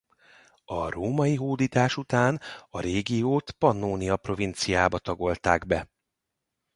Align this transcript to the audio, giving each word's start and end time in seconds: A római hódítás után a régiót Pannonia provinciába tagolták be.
A 0.65 0.89
római 0.89 1.35
hódítás 1.35 1.97
után 1.97 2.39
a 2.69 2.79
régiót 2.79 3.51
Pannonia 3.51 4.17
provinciába 4.17 4.99
tagolták 4.99 5.65
be. 5.67 5.89